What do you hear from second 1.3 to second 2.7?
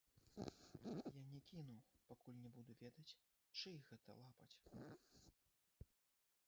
не кіну, пакуль не